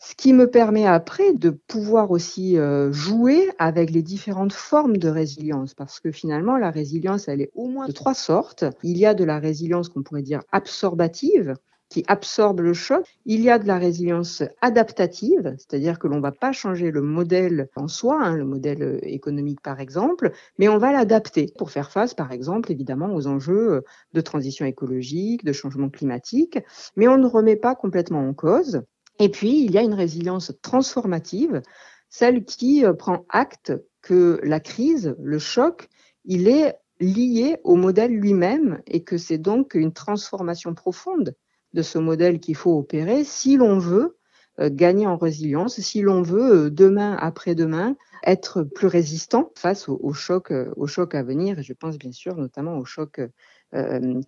Ce 0.00 0.14
qui 0.14 0.32
me 0.32 0.48
permet 0.48 0.86
après 0.86 1.32
de 1.32 1.50
pouvoir 1.50 2.12
aussi 2.12 2.56
euh, 2.56 2.92
jouer 2.92 3.50
avec 3.58 3.90
les 3.90 4.02
différentes 4.02 4.52
formes 4.52 4.96
de 4.96 5.08
résilience, 5.08 5.74
parce 5.74 5.98
que 5.98 6.12
finalement, 6.12 6.56
la 6.56 6.70
résilience, 6.70 7.26
elle 7.26 7.40
est 7.40 7.50
au 7.54 7.66
moins 7.66 7.88
de 7.88 7.92
trois 7.92 8.14
sortes. 8.14 8.64
Il 8.84 8.96
y 8.96 9.06
a 9.06 9.14
de 9.14 9.24
la 9.24 9.40
résilience 9.40 9.88
qu'on 9.88 10.04
pourrait 10.04 10.22
dire 10.22 10.42
absorbative, 10.52 11.54
qui 11.88 12.04
absorbe 12.06 12.60
le 12.60 12.74
choc. 12.74 13.04
Il 13.24 13.40
y 13.40 13.50
a 13.50 13.58
de 13.58 13.66
la 13.66 13.76
résilience 13.76 14.44
adaptative, 14.60 15.56
c'est-à-dire 15.58 15.98
que 15.98 16.06
l'on 16.06 16.16
ne 16.16 16.22
va 16.22 16.32
pas 16.32 16.52
changer 16.52 16.92
le 16.92 17.02
modèle 17.02 17.68
en 17.74 17.88
soi, 17.88 18.22
hein, 18.22 18.36
le 18.36 18.44
modèle 18.44 18.82
euh, 18.82 18.98
économique 19.02 19.62
par 19.62 19.80
exemple, 19.80 20.30
mais 20.58 20.68
on 20.68 20.78
va 20.78 20.92
l'adapter 20.92 21.52
pour 21.58 21.72
faire 21.72 21.90
face, 21.90 22.14
par 22.14 22.30
exemple, 22.30 22.70
évidemment, 22.70 23.12
aux 23.14 23.26
enjeux 23.26 23.72
euh, 23.72 23.80
de 24.12 24.20
transition 24.20 24.64
écologique, 24.64 25.44
de 25.44 25.52
changement 25.52 25.88
climatique, 25.88 26.60
mais 26.94 27.08
on 27.08 27.18
ne 27.18 27.26
remet 27.26 27.56
pas 27.56 27.74
complètement 27.74 28.28
en 28.28 28.34
cause 28.34 28.82
et 29.18 29.28
puis, 29.28 29.64
il 29.64 29.72
y 29.72 29.78
a 29.78 29.82
une 29.82 29.94
résilience 29.94 30.52
transformative, 30.62 31.62
celle 32.08 32.44
qui 32.44 32.84
euh, 32.84 32.92
prend 32.92 33.24
acte 33.28 33.72
que 34.00 34.40
la 34.42 34.60
crise, 34.60 35.16
le 35.20 35.38
choc, 35.38 35.88
il 36.24 36.48
est 36.48 36.76
lié 37.00 37.56
au 37.64 37.74
modèle 37.74 38.12
lui-même 38.12 38.80
et 38.86 39.02
que 39.02 39.18
c'est 39.18 39.38
donc 39.38 39.74
une 39.74 39.92
transformation 39.92 40.74
profonde 40.74 41.34
de 41.74 41.82
ce 41.82 41.98
modèle 41.98 42.40
qu'il 42.40 42.56
faut 42.56 42.76
opérer 42.78 43.24
si 43.24 43.56
l'on 43.56 43.78
veut 43.78 44.16
euh, 44.60 44.70
gagner 44.70 45.06
en 45.06 45.16
résilience, 45.16 45.80
si 45.80 46.00
l'on 46.00 46.22
veut 46.22 46.66
euh, 46.66 46.70
demain 46.70 47.16
après-demain 47.20 47.96
être 48.24 48.62
plus 48.62 48.86
résistants 48.86 49.52
face 49.56 49.88
au, 49.88 50.00
au 50.00 50.12
choc 50.12 50.50
à 50.50 51.22
venir. 51.22 51.58
Et 51.58 51.62
je 51.62 51.72
pense 51.72 51.98
bien 51.98 52.12
sûr 52.12 52.36
notamment 52.36 52.78
au 52.78 52.84
choc 52.84 53.20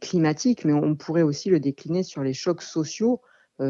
climatique, 0.02 0.66
mais 0.66 0.74
on 0.74 0.94
pourrait 0.94 1.22
aussi 1.22 1.48
le 1.48 1.60
décliner 1.60 2.02
sur 2.02 2.22
les 2.22 2.34
chocs 2.34 2.60
sociaux 2.60 3.22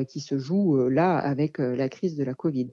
qui 0.09 0.21
se 0.21 0.39
jouent 0.39 0.89
là 0.89 1.17
avec 1.17 1.59
la 1.59 1.89
crise 1.89 2.17
de 2.17 2.25
la 2.25 2.35
Covid. 2.35 2.69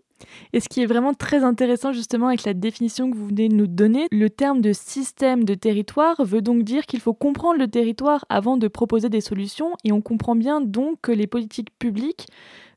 Et 0.53 0.59
ce 0.59 0.69
qui 0.69 0.81
est 0.81 0.85
vraiment 0.85 1.13
très 1.13 1.43
intéressant 1.43 1.91
justement 1.91 2.27
avec 2.27 2.43
la 2.43 2.53
définition 2.53 3.11
que 3.11 3.17
vous 3.17 3.27
venez 3.27 3.49
de 3.49 3.55
nous 3.55 3.67
donner, 3.67 4.07
le 4.11 4.29
terme 4.29 4.61
de 4.61 4.73
système 4.73 5.43
de 5.43 5.53
territoire 5.53 6.23
veut 6.23 6.41
donc 6.41 6.63
dire 6.63 6.85
qu'il 6.85 6.99
faut 6.99 7.13
comprendre 7.13 7.59
le 7.59 7.67
territoire 7.67 8.25
avant 8.29 8.57
de 8.57 8.67
proposer 8.67 9.09
des 9.09 9.21
solutions 9.21 9.73
et 9.83 9.91
on 9.91 10.01
comprend 10.01 10.35
bien 10.35 10.61
donc 10.61 11.01
que 11.01 11.11
les 11.11 11.27
politiques 11.27 11.69
publiques 11.77 12.27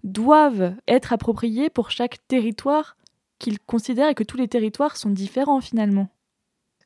doivent 0.04 0.74
être 0.88 1.12
appropriées 1.12 1.70
pour 1.70 1.90
chaque 1.90 2.18
territoire 2.28 2.96
qu'ils 3.38 3.58
considèrent 3.58 4.10
et 4.10 4.14
que 4.14 4.24
tous 4.24 4.36
les 4.36 4.48
territoires 4.48 4.96
sont 4.96 5.10
différents 5.10 5.60
finalement. 5.60 6.08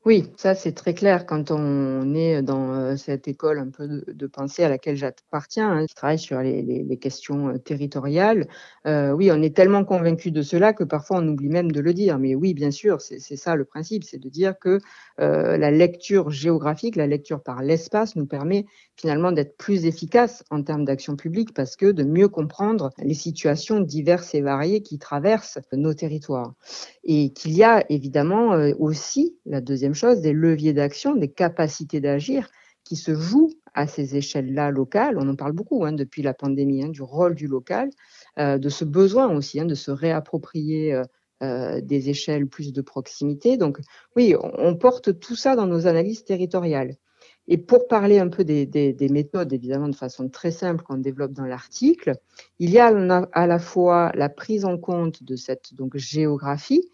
Oui, 0.06 0.30
ça 0.36 0.54
c'est 0.54 0.72
très 0.72 0.92
clair 0.92 1.24
quand 1.24 1.50
on 1.50 2.14
est 2.14 2.42
dans 2.42 2.74
euh, 2.74 2.94
cette 2.96 3.26
école 3.26 3.58
un 3.58 3.70
peu 3.70 4.04
de, 4.06 4.26
pensée 4.26 4.62
à 4.62 4.68
laquelle 4.68 4.96
j'appartiens, 4.96 5.70
hein, 5.70 5.86
qui 5.86 5.94
travaille 5.94 6.18
sur 6.18 6.42
les, 6.42 6.98
questions 7.00 7.48
euh, 7.48 7.58
territoriales. 7.58 8.46
Euh, 8.86 9.12
oui, 9.12 9.30
on 9.32 9.40
est 9.40 9.56
tellement 9.56 9.82
convaincu 9.82 10.30
de 10.30 10.42
cela 10.42 10.74
que 10.74 10.84
parfois 10.84 11.20
on 11.20 11.28
oublie 11.28 11.48
même 11.48 11.72
de 11.72 11.80
le 11.80 11.94
dire. 11.94 12.18
Mais 12.18 12.34
oui, 12.34 12.52
bien 12.52 12.70
sûr, 12.70 13.00
c'est 13.00 13.18
ça 13.18 13.56
le 13.56 13.64
principe, 13.64 14.04
c'est 14.04 14.18
de 14.18 14.28
dire 14.28 14.58
que 14.58 14.78
la 15.16 15.70
lecture 15.70 16.30
géographique, 16.30 16.96
la 16.96 17.06
lecture 17.06 17.42
par 17.42 17.62
l'espace 17.62 18.14
nous 18.14 18.26
permet 18.26 18.66
finalement 18.96 19.32
d'être 19.32 19.56
plus 19.56 19.86
efficace 19.86 20.44
en 20.50 20.62
termes 20.62 20.84
d'action 20.84 21.16
publique 21.16 21.54
parce 21.54 21.76
que 21.76 21.90
de 21.90 22.04
mieux 22.04 22.28
comprendre 22.28 22.90
les 22.98 23.14
situations 23.14 23.80
diverses 23.80 24.34
et 24.34 24.42
variées 24.42 24.82
qui 24.82 24.98
traversent 24.98 25.58
nos 25.72 25.94
territoires. 25.94 26.54
Et 27.04 27.32
qu'il 27.32 27.52
y 27.52 27.64
a 27.64 27.84
évidemment 27.90 28.50
aussi, 28.78 29.36
la 29.46 29.60
deuxième 29.60 29.93
chose, 29.94 30.20
des 30.20 30.32
leviers 30.32 30.72
d'action, 30.72 31.14
des 31.16 31.30
capacités 31.30 32.00
d'agir 32.00 32.48
qui 32.84 32.96
se 32.96 33.14
jouent 33.14 33.52
à 33.74 33.86
ces 33.86 34.16
échelles-là 34.16 34.70
locales. 34.70 35.18
On 35.18 35.28
en 35.28 35.36
parle 35.36 35.52
beaucoup 35.52 35.84
hein, 35.84 35.92
depuis 35.92 36.22
la 36.22 36.34
pandémie, 36.34 36.84
hein, 36.84 36.88
du 36.88 37.02
rôle 37.02 37.34
du 37.34 37.46
local, 37.46 37.90
euh, 38.38 38.58
de 38.58 38.68
ce 38.68 38.84
besoin 38.84 39.34
aussi 39.34 39.58
hein, 39.60 39.64
de 39.64 39.74
se 39.74 39.90
réapproprier 39.90 40.94
euh, 40.94 41.02
euh, 41.42 41.80
des 41.80 42.10
échelles 42.10 42.46
plus 42.46 42.72
de 42.72 42.82
proximité. 42.82 43.56
Donc 43.56 43.78
oui, 44.16 44.34
on, 44.40 44.76
porte 44.76 45.18
tout 45.18 45.36
ça 45.36 45.56
dans 45.56 45.66
nos 45.66 45.86
analyses 45.86 46.24
territoriales. 46.24 46.96
Et 47.48 47.58
pour 47.58 47.88
parler 47.88 48.18
un 48.18 48.28
peu 48.28 48.44
des, 48.44 48.64
des 48.64 49.08
méthodes, 49.10 49.52
évidemment 49.52 49.88
de 49.88 49.96
façon 49.96 50.30
très 50.30 50.50
simple 50.50 50.82
qu'on 50.82 50.96
développe 50.96 51.32
dans 51.32 51.44
l'article, 51.44 52.14
il 52.58 52.70
y 52.70 52.78
a 52.78 52.86
à 53.32 53.46
la 53.46 53.58
fois 53.58 54.12
la 54.14 54.30
prise 54.30 54.64
en 54.64 54.78
compte 54.78 55.22
de 55.22 55.36
cette 55.36 55.74
donc, 55.74 55.96
géographie, 55.96 56.90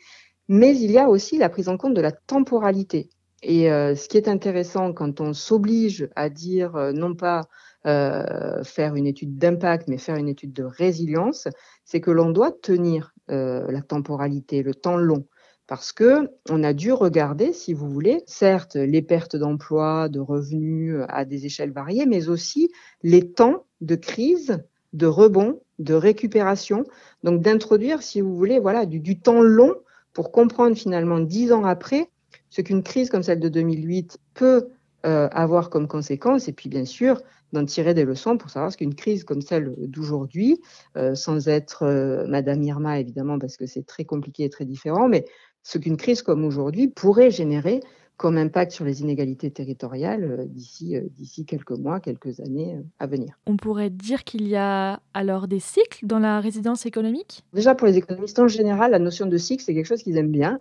mais 0.51 0.77
il 0.77 0.91
y 0.91 0.99
a 0.99 1.09
aussi 1.09 1.39
la 1.39 1.49
prise 1.49 1.69
en 1.69 1.77
compte 1.77 1.95
de 1.95 2.01
la 2.01 2.11
temporalité. 2.11 3.09
Et 3.45 3.71
euh, 3.71 3.95
ce 3.95 4.09
qui 4.09 4.17
est 4.17 4.27
intéressant 4.27 4.93
quand 4.93 5.21
on 5.21 5.33
s'oblige 5.33 6.09
à 6.17 6.29
dire 6.29 6.75
euh, 6.75 6.91
non 6.93 7.15
pas 7.15 7.43
euh, 7.87 8.65
faire 8.65 8.97
une 8.97 9.07
étude 9.07 9.39
d'impact, 9.39 9.87
mais 9.87 9.97
faire 9.97 10.17
une 10.17 10.29
étude 10.29 10.53
de 10.53 10.65
résilience, 10.65 11.47
c'est 11.85 12.01
que 12.01 12.11
l'on 12.11 12.31
doit 12.31 12.51
tenir 12.51 13.15
la 13.29 13.81
temporalité, 13.81 14.65
le 14.65 14.75
temps 14.75 14.97
long. 14.97 15.25
Parce 15.69 15.93
que 15.93 16.29
on 16.49 16.65
a 16.65 16.73
dû 16.73 16.93
regarder, 16.93 17.53
si 17.53 17.73
vous 17.73 17.89
voulez, 17.89 18.25
certes 18.27 18.75
les 18.75 19.03
pertes 19.03 19.37
d'emploi, 19.37 20.09
de 20.09 20.19
revenus 20.19 20.97
à 21.09 21.25
des 21.25 21.47
échelles 21.47 21.71
variées, 21.71 22.07
mais 22.07 22.29
aussi 22.29 22.73
les 23.05 23.31
temps 23.31 23.67
de 23.81 23.95
crise, 23.95 24.59
de 24.95 25.07
rebond, 25.07 25.61
de 25.79 25.95
récupération. 25.95 26.83
Donc 27.23 27.41
d'introduire, 27.41 28.03
si 28.03 28.21
vous 28.21 28.35
voulez, 28.37 28.59
voilà, 28.59 28.85
du, 28.85 28.99
du 28.99 29.21
temps 29.21 29.43
long 29.43 29.77
pour 30.13 30.33
comprendre 30.33 30.77
finalement 30.77 31.21
dix 31.21 31.53
ans 31.53 31.65
après 31.65 32.11
ce 32.49 32.63
qu'une 32.63 32.83
crise 32.83 33.11
comme 33.11 33.23
celle 33.23 33.41
de 33.41 33.49
2008 33.49 34.19
peut 34.35 34.69
euh, 35.07 35.29
avoir 35.33 35.71
comme 35.71 35.89
conséquence, 35.89 36.49
et 36.49 36.53
puis 36.53 36.69
bien 36.69 36.85
sûr 36.85 37.23
d'en 37.53 37.65
tirer 37.65 37.95
des 37.95 38.05
leçons 38.05 38.37
pour 38.37 38.51
savoir 38.51 38.71
ce 38.71 38.77
qu'une 38.77 38.95
crise 38.95 39.25
comme 39.25 39.41
celle 39.41 39.75
d'aujourd'hui, 39.79 40.61
euh, 40.97 41.15
sans 41.15 41.49
être 41.49 41.85
euh, 41.85 42.27
Madame 42.29 42.63
Irma 42.63 43.01
évidemment 43.01 43.39
parce 43.39 43.57
que 43.57 43.67
c'est 43.67 43.87
très 43.87 44.05
compliqué 44.05 44.45
et 44.45 44.51
très 44.51 44.65
différent, 44.67 45.09
mais 45.09 45.25
ce 45.63 45.79
qu'une 45.79 45.97
crise 45.97 46.23
comme 46.23 46.45
aujourd'hui 46.45 46.89
pourrait 46.89 47.31
générer 47.31 47.81
comme 48.21 48.37
impact 48.37 48.73
sur 48.73 48.85
les 48.85 49.01
inégalités 49.01 49.51
territoriales 49.51 50.25
euh, 50.25 50.45
d'ici 50.45 50.95
euh, 50.95 51.01
d'ici 51.17 51.47
quelques 51.47 51.71
mois, 51.71 52.01
quelques 52.01 52.39
années 52.41 52.75
euh, 52.75 52.83
à 52.99 53.07
venir. 53.07 53.39
On 53.47 53.57
pourrait 53.57 53.89
dire 53.89 54.25
qu'il 54.25 54.47
y 54.47 54.57
a 54.57 55.01
alors 55.15 55.49
des 55.49 55.59
cycles 55.59 56.05
dans 56.05 56.19
la 56.19 56.39
résidence 56.39 56.85
économique? 56.85 57.45
Déjà 57.55 57.75
pour 57.75 57.87
les 57.87 57.97
économistes 57.97 58.39
en 58.39 58.47
général, 58.47 58.91
la 58.91 58.99
notion 58.99 59.25
de 59.25 59.39
cycle 59.39 59.65
c'est 59.65 59.73
quelque 59.73 59.87
chose 59.87 60.03
qu'ils 60.03 60.19
aiment 60.19 60.31
bien. 60.33 60.59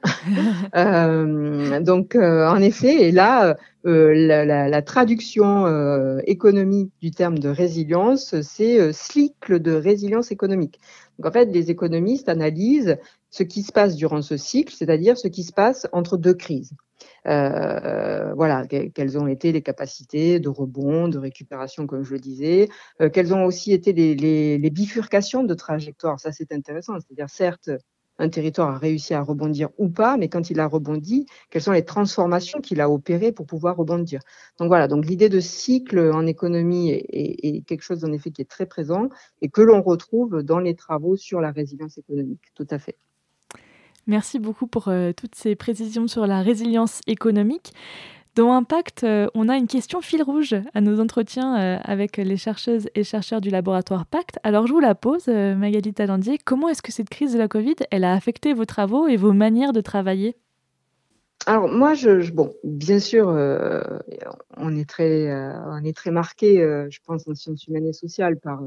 donc 1.82 2.16
en 2.16 2.62
effet, 2.62 3.10
et 3.10 3.12
là 3.12 3.58
la, 3.84 4.70
la, 4.70 4.82
traduction 4.82 5.66
économique 6.20 6.94
du 7.01 7.12
terme 7.12 7.39
de 7.39 7.50
résilience, 7.50 8.39
c'est 8.39 8.94
cycle 8.94 9.60
de 9.60 9.74
résilience 9.74 10.32
économique. 10.32 10.80
Donc 11.18 11.28
en 11.28 11.32
fait, 11.34 11.48
les 11.48 11.70
économistes 11.72 12.30
analysent 12.30 12.98
ce 13.32 13.44
qui 13.44 13.63
se 13.63 13.74
passe 13.74 13.98
durant 13.98 14.22
ce 14.22 14.38
cycle, 14.38 14.74
c'est-à-dire 14.74 15.18
ce 15.18 15.28
qui 15.28 15.44
se 15.44 15.51
passe 15.51 15.88
entre 15.92 16.16
deux 16.16 16.34
crises. 16.34 16.72
Euh, 17.28 18.34
voilà, 18.34 18.66
quelles 18.68 19.18
ont 19.18 19.28
été 19.28 19.52
les 19.52 19.62
capacités 19.62 20.40
de 20.40 20.50
rebond, 20.50 21.08
de 21.08 21.18
récupération, 21.18 21.88
comme 21.88 22.04
je 22.04 22.14
le 22.14 22.20
disais, 22.20 22.70
euh, 23.02 23.10
quelles 23.10 23.34
ont 23.34 23.46
aussi 23.46 23.74
été 23.74 23.94
les, 23.94 24.16
les, 24.16 24.58
les 24.58 24.70
bifurcations 24.70 25.44
de 25.44 25.54
trajectoire. 25.54 26.20
Ça, 26.20 26.32
c'est 26.32 26.52
intéressant. 26.52 26.94
C'est-à-dire, 27.00 27.30
certes, 27.30 27.70
un 28.20 28.30
territoire 28.30 28.76
a 28.76 28.78
réussi 28.78 29.14
à 29.14 29.22
rebondir 29.22 29.70
ou 29.78 29.90
pas, 29.90 30.18
mais 30.18 30.30
quand 30.30 30.50
il 30.50 30.60
a 30.60 30.68
rebondi, 30.68 31.26
quelles 31.50 31.62
sont 31.62 31.72
les 31.72 31.86
transformations 31.86 32.60
qu'il 32.62 32.82
a 32.82 32.90
opérées 32.90 33.32
pour 33.32 33.46
pouvoir 33.46 33.78
rebondir. 33.78 34.20
Donc 34.60 34.68
voilà, 34.68 34.88
donc 34.88 35.06
l'idée 35.06 35.30
de 35.30 35.40
cycle 35.40 36.12
en 36.14 36.28
économie 36.28 36.92
est, 36.92 37.06
est, 37.10 37.62
quelque 37.66 37.82
chose 37.82 38.04
en 38.04 38.12
effet 38.12 38.32
qui 38.32 38.42
est 38.42 38.50
très 38.50 38.66
présent 38.66 39.10
et 39.42 39.50
que 39.50 39.62
l'on 39.62 39.82
retrouve 39.82 40.44
dans 40.44 40.60
les 40.60 40.76
travaux 40.76 41.16
sur 41.16 41.42
la 41.42 41.52
résilience 41.52 41.98
économique. 41.98 42.52
Tout 42.56 42.68
à 42.70 42.78
fait. 42.78 42.98
Merci 44.10 44.39
beaucoup 44.39 44.66
pour 44.66 44.88
euh, 44.88 45.12
toutes 45.13 45.36
ces 45.36 45.56
précisions 45.56 46.08
sur 46.08 46.25
la 46.25 46.42
résilience 46.42 47.01
économique. 47.06 47.74
Dans 48.34 48.54
Impact, 48.54 49.04
euh, 49.04 49.28
on 49.36 49.48
a 49.48 49.56
une 49.56 49.68
question 49.68 50.01
fil 50.01 50.24
rouge 50.24 50.56
à 50.74 50.82
nos 50.82 51.00
entretiens 51.00 51.60
euh, 51.60 51.78
avec 51.84 52.18
les 52.18 52.36
chercheuses 52.36 52.89
et 52.96 53.04
chercheurs 53.04 53.39
du 53.39 53.51
laboratoire 53.51 54.08
Pacte. 54.08 54.39
Alors 54.42 54.66
je 54.66 54.74
vous 54.74 54.80
la 54.80 54.96
pose, 54.96 55.28
Magali 55.28 55.94
Talandier. 55.94 56.39
Comment 56.44 56.70
est-ce 56.70 56.82
que 56.82 56.92
cette 56.92 57.10
crise 57.10 57.34
de 57.34 57.38
la 57.38 57.48
Covid, 57.48 57.75
elle 57.92 58.04
a 58.04 58.13
affecté 58.13 58.51
vos 58.54 58.66
travaux 58.66 59.06
et 59.06 59.16
vos 59.16 59.32
manières 59.32 59.74
de 59.74 59.82
travailler? 59.82 60.36
Alors 61.46 61.68
moi, 61.68 61.94
je, 61.94 62.32
bon, 62.32 62.51
bien 62.63 63.00
sûr, 63.00 63.28
on 64.58 64.75
est 64.75 64.89
très, 64.89 65.32
on 65.68 65.84
est 65.84 65.96
très 65.96 66.10
marqué, 66.10 66.58
je 66.89 67.00
pense, 67.06 67.28
en 67.28 67.36
sciences 67.36 67.68
humaines 67.68 67.88
et 67.88 67.94
sociales 67.94 68.38
par 68.38 68.63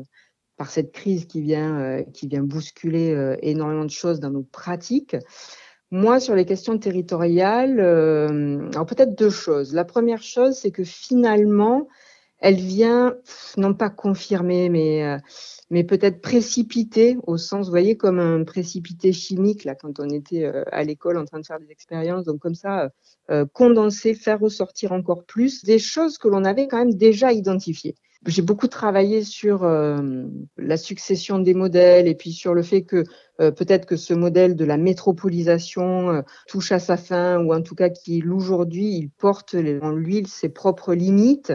par 0.62 0.70
cette 0.70 0.92
crise 0.92 1.24
qui 1.24 1.40
vient, 1.40 1.80
euh, 1.80 2.02
qui 2.12 2.28
vient 2.28 2.44
bousculer 2.44 3.10
euh, 3.10 3.34
énormément 3.42 3.84
de 3.84 3.90
choses 3.90 4.20
dans 4.20 4.30
nos 4.30 4.44
pratiques. 4.44 5.16
Moi, 5.90 6.20
sur 6.20 6.36
les 6.36 6.44
questions 6.44 6.78
territoriales, 6.78 7.80
euh, 7.80 8.68
alors 8.70 8.86
peut-être 8.86 9.16
deux 9.16 9.28
choses. 9.28 9.74
La 9.74 9.84
première 9.84 10.22
chose, 10.22 10.54
c'est 10.54 10.70
que 10.70 10.84
finalement, 10.84 11.88
elle 12.38 12.54
vient 12.54 13.16
non 13.56 13.74
pas 13.74 13.90
confirmer, 13.90 14.68
mais, 14.68 15.18
mais 15.70 15.82
peut-être 15.82 16.20
précipiter 16.20 17.16
au 17.26 17.38
sens, 17.38 17.66
vous 17.66 17.72
voyez, 17.72 17.96
comme 17.96 18.20
un 18.20 18.44
précipité 18.44 19.12
chimique 19.12 19.64
là 19.64 19.74
quand 19.74 19.98
on 19.98 20.08
était 20.10 20.44
à 20.70 20.84
l'école 20.84 21.18
en 21.18 21.24
train 21.24 21.40
de 21.40 21.46
faire 21.46 21.58
des 21.58 21.72
expériences. 21.72 22.24
Donc 22.24 22.38
comme 22.38 22.54
ça, 22.54 22.90
condenser, 23.52 24.14
faire 24.14 24.38
ressortir 24.38 24.92
encore 24.92 25.24
plus 25.24 25.64
des 25.64 25.80
choses 25.80 26.18
que 26.18 26.28
l'on 26.28 26.44
avait 26.44 26.68
quand 26.68 26.78
même 26.78 26.94
déjà 26.94 27.32
identifiées. 27.32 27.96
J'ai 28.26 28.42
beaucoup 28.42 28.68
travaillé 28.68 29.24
sur 29.24 29.64
euh, 29.64 30.26
la 30.56 30.76
succession 30.76 31.40
des 31.40 31.54
modèles 31.54 32.06
et 32.06 32.14
puis 32.14 32.32
sur 32.32 32.54
le 32.54 32.62
fait 32.62 32.82
que 32.82 33.02
euh, 33.40 33.50
peut-être 33.50 33.84
que 33.84 33.96
ce 33.96 34.14
modèle 34.14 34.54
de 34.54 34.64
la 34.64 34.76
métropolisation 34.76 36.10
euh, 36.10 36.22
touche 36.46 36.70
à 36.70 36.78
sa 36.78 36.96
fin 36.96 37.38
ou 37.40 37.52
en 37.52 37.62
tout 37.62 37.74
cas 37.74 37.90
qu'il 37.90 38.30
aujourd'hui 38.30 38.94
il 38.94 39.10
porte 39.10 39.56
en 39.82 39.90
lui 39.90 40.24
ses 40.26 40.48
propres 40.48 40.94
limites 40.94 41.52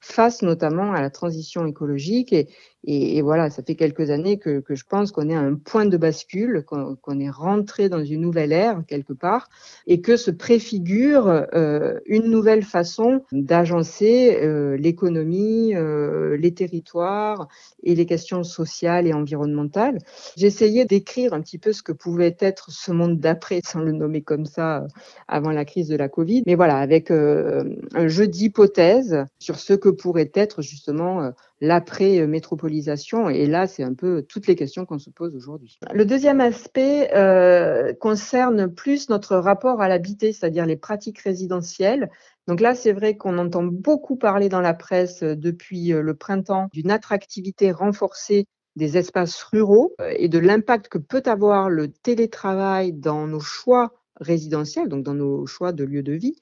face 0.00 0.42
notamment 0.42 0.92
à 0.92 1.00
la 1.00 1.10
transition 1.10 1.66
écologique. 1.66 2.32
Et, 2.32 2.48
et, 2.84 3.20
voilà, 3.20 3.50
ça 3.50 3.62
fait 3.62 3.74
quelques 3.74 4.10
années 4.10 4.38
que, 4.38 4.60
que 4.60 4.74
je 4.74 4.84
pense 4.88 5.12
qu'on 5.12 5.28
est 5.28 5.34
à 5.34 5.40
un 5.40 5.54
point 5.54 5.84
de 5.84 5.98
bascule, 5.98 6.64
qu'on 6.64 7.20
est 7.20 7.30
rentré 7.30 7.90
dans 7.90 8.02
une 8.02 8.22
nouvelle 8.22 8.52
ère 8.52 8.82
quelque 8.86 9.12
part, 9.12 9.50
et 9.86 10.00
que 10.00 10.16
se 10.16 10.30
préfigure 10.30 11.28
euh, 11.54 11.98
une 12.06 12.30
nouvelle 12.30 12.62
façon 12.62 13.22
d'agencer 13.32 14.38
euh, 14.42 14.78
l'économie, 14.78 15.74
euh, 15.74 16.38
les 16.38 16.54
territoires 16.54 17.48
et 17.82 17.94
les 17.94 18.06
questions 18.06 18.44
sociales 18.44 19.06
et 19.06 19.12
environnementales. 19.12 19.98
Essayé 20.38 20.86
d'écrire 20.86 21.34
un 21.34 21.42
petit 21.42 21.58
peu 21.58 21.74
ce 21.74 21.82
que 21.82 21.92
pouvait 21.92 22.36
être 22.40 22.70
ce 22.70 22.92
monde 22.92 23.20
d'après, 23.20 23.60
sans 23.62 23.80
le 23.80 23.92
nommer 23.92 24.22
comme 24.22 24.46
ça, 24.46 24.86
avant 25.28 25.50
la 25.50 25.66
crise 25.66 25.88
de 25.88 25.96
la 25.96 26.08
Covid. 26.08 26.44
Mais 26.46 26.54
voilà, 26.54 26.78
avec 26.78 27.10
un 27.10 28.08
jeu 28.08 28.26
d'hypothèses 28.26 29.24
sur 29.38 29.58
ce 29.58 29.74
que 29.74 29.90
pourrait 29.90 30.30
être 30.34 30.62
justement 30.62 31.32
l'après-métropolisation. 31.60 33.28
Et 33.28 33.46
là, 33.46 33.66
c'est 33.66 33.82
un 33.82 33.94
peu 33.94 34.22
toutes 34.22 34.46
les 34.46 34.56
questions 34.56 34.86
qu'on 34.86 34.98
se 34.98 35.10
pose 35.10 35.34
aujourd'hui. 35.36 35.78
Le 35.92 36.04
deuxième 36.04 36.40
aspect 36.40 37.10
euh, 37.14 37.92
concerne 37.94 38.72
plus 38.72 39.08
notre 39.08 39.36
rapport 39.36 39.80
à 39.80 39.88
l'habité, 39.88 40.32
c'est-à-dire 40.32 40.66
les 40.66 40.76
pratiques 40.76 41.18
résidentielles. 41.20 42.10
Donc 42.46 42.60
là, 42.60 42.74
c'est 42.74 42.92
vrai 42.92 43.16
qu'on 43.16 43.38
entend 43.38 43.62
beaucoup 43.62 44.16
parler 44.16 44.48
dans 44.48 44.60
la 44.60 44.74
presse 44.74 45.22
depuis 45.22 45.88
le 45.88 46.14
printemps 46.14 46.68
d'une 46.72 46.90
attractivité 46.90 47.70
renforcée 47.70 48.46
des 48.76 48.96
espaces 48.96 49.42
ruraux 49.42 49.94
et 50.16 50.28
de 50.28 50.38
l'impact 50.38 50.88
que 50.88 50.98
peut 50.98 51.22
avoir 51.26 51.68
le 51.68 51.88
télétravail 51.88 52.92
dans 52.92 53.26
nos 53.26 53.40
choix 53.40 53.92
résidentiels, 54.20 54.88
donc 54.88 55.02
dans 55.02 55.14
nos 55.14 55.46
choix 55.46 55.72
de 55.72 55.84
lieu 55.84 56.02
de 56.02 56.12
vie. 56.12 56.36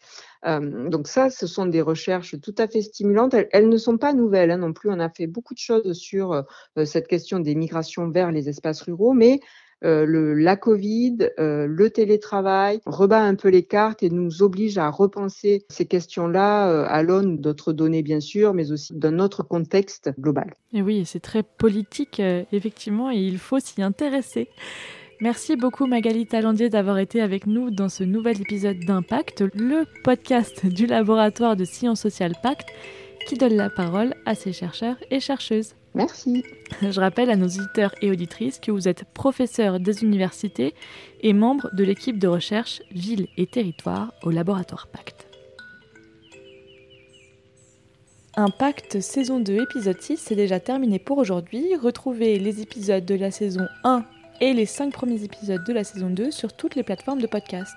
Euh, 0.47 0.88
donc 0.88 1.08
ça, 1.08 1.30
ce 1.30 1.47
sont 1.47 1.66
des 1.66 1.80
recherches 1.80 2.40
tout 2.40 2.54
à 2.58 2.68
fait 2.68 2.82
stimulantes. 2.82 3.35
Elles, 3.52 3.68
ne 3.68 3.76
sont 3.76 3.99
pas 3.99 4.12
nouvelles 4.12 4.50
hein, 4.50 4.58
non 4.58 4.73
plus. 4.73 4.90
On 4.90 5.00
a 5.00 5.08
fait 5.08 5.26
beaucoup 5.26 5.54
de 5.54 5.58
choses 5.58 5.92
sur 5.92 6.32
euh, 6.32 6.85
cette 6.85 7.08
question 7.08 7.40
des 7.40 7.54
migrations 7.54 8.11
vers 8.11 8.30
les 8.30 8.49
espaces 8.49 8.82
ruraux, 8.82 9.12
mais 9.12 9.40
euh, 9.85 10.35
la 10.37 10.56
Covid, 10.56 11.30
le 11.38 11.88
télétravail 11.88 12.80
rebat 12.85 13.23
un 13.23 13.37
peu 13.37 13.49
les 13.49 13.62
cartes 13.62 14.02
et 14.02 14.11
nous 14.11 14.42
oblige 14.42 14.76
à 14.76 14.90
repenser 14.90 15.66
ces 15.68 15.87
questions-là 15.87 16.85
à 16.87 17.02
l'aune 17.04 17.38
d'autres 17.38 17.73
données 17.73 18.02
bien 18.02 18.18
sûr, 18.18 18.54
mais 18.54 18.73
aussi 18.73 18.92
d'un 18.92 19.20
autre 19.20 19.44
contexte 19.44 20.11
global. 20.18 20.52
Et 20.73 20.82
oui, 20.82 21.04
c'est 21.06 21.20
très 21.20 21.44
politique 21.44 22.20
effectivement 22.50 23.12
et 23.12 23.18
il 23.18 23.38
faut 23.38 23.61
s'y 23.61 23.80
intéresser. 23.80 24.49
Merci 25.21 25.57
beaucoup 25.57 25.87
Magali 25.87 26.27
Talandier 26.27 26.69
d'avoir 26.69 26.99
été 26.99 27.21
avec 27.21 27.49
nous 27.49 27.73
dans 27.73 27.89
ce 27.89 28.05
nouvel 28.05 28.41
épisode 28.41 28.79
d'Impact, 28.79 29.43
le 29.53 29.85
podcast 30.05 30.65
du 30.65 30.87
laboratoire 30.87 31.57
de 31.57 31.65
sciences 31.65 32.01
sociales 32.01 32.37
Pacte 32.41 32.69
qui 33.27 33.35
donne 33.35 33.57
la 33.57 33.69
parole 33.69 34.15
à 34.27 34.37
ses 34.37 34.53
chercheurs 34.53 34.95
et 35.11 35.19
chercheuses. 35.19 35.75
Merci. 35.97 36.45
Je 36.83 37.01
rappelle 37.01 37.31
à 37.31 37.37
nos 37.37 37.49
auditeurs 37.49 37.97
et 38.01 38.13
auditrices 38.13 38.61
que 38.61 38.71
vous 38.71 38.87
êtes 38.87 39.07
professeur 39.13 39.81
des 39.81 40.05
universités 40.05 40.73
et 41.21 41.33
membre 41.33 41.69
de 41.75 41.83
l'équipe 41.83 42.21
de 42.21 42.29
recherche 42.29 42.81
Ville 42.93 43.27
et 43.37 43.49
Territoire 43.49 44.15
au 44.23 44.31
laboratoire 44.31 44.87
Pacte. 44.87 45.27
Impact 48.37 49.01
saison 49.01 49.41
2 49.41 49.63
épisode 49.63 50.01
6 50.01 50.17
c'est 50.17 50.37
déjà 50.37 50.61
terminé 50.61 51.01
pour 51.01 51.19
aujourd'hui. 51.19 51.75
Retrouvez 51.75 52.39
les 52.39 52.63
épisodes 52.63 53.05
de 53.05 53.17
la 53.17 53.33
saison 53.33 53.67
1 53.83 54.05
et 54.40 54.52
les 54.52 54.66
5 54.66 54.92
premiers 54.92 55.25
épisodes 55.25 55.64
de 55.64 55.73
la 55.73 55.85
saison 55.85 56.11
2 56.11 56.30
sur 56.30 56.52
toutes 56.52 56.75
les 56.75 56.83
plateformes 56.83 57.21
de 57.21 57.26
podcast. 57.26 57.75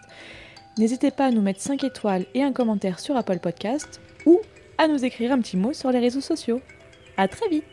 N'hésitez 0.78 1.12
pas 1.12 1.26
à 1.26 1.32
nous 1.32 1.42
mettre 1.42 1.60
5 1.60 1.84
étoiles 1.84 2.26
et 2.34 2.44
un 2.44 2.54
commentaire 2.54 3.00
sur 3.00 3.16
Apple 3.16 3.40
Podcast 3.40 4.00
ou 4.26 4.40
à 4.78 4.88
nous 4.88 5.04
écrire 5.04 5.32
un 5.32 5.40
petit 5.40 5.58
mot 5.58 5.74
sur 5.74 5.92
les 5.92 6.00
réseaux 6.00 6.22
sociaux. 6.22 6.62
A 7.18 7.28
très 7.28 7.50
vite 7.50 7.66